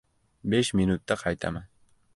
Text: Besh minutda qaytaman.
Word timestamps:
Besh 0.53 0.71
minutda 0.81 1.19
qaytaman. 1.25 1.73